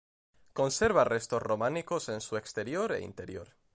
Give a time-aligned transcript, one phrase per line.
[0.53, 3.53] Conserva restos románicos en su exterior e interior.